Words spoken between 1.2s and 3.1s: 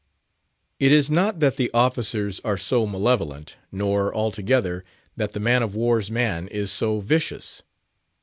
that the officers are so